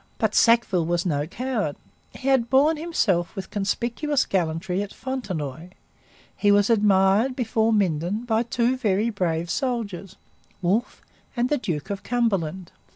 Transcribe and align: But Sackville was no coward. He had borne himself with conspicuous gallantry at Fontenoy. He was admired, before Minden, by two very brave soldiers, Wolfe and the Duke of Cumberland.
But 0.17 0.33
Sackville 0.33 0.87
was 0.87 1.05
no 1.05 1.27
coward. 1.27 1.75
He 2.13 2.27
had 2.27 2.49
borne 2.49 2.77
himself 2.77 3.35
with 3.35 3.51
conspicuous 3.51 4.25
gallantry 4.25 4.81
at 4.81 4.91
Fontenoy. 4.95 5.67
He 6.35 6.51
was 6.51 6.71
admired, 6.71 7.35
before 7.35 7.71
Minden, 7.71 8.23
by 8.23 8.41
two 8.41 8.75
very 8.77 9.11
brave 9.11 9.51
soldiers, 9.51 10.15
Wolfe 10.59 11.03
and 11.37 11.49
the 11.49 11.59
Duke 11.59 11.91
of 11.91 12.01
Cumberland. 12.01 12.71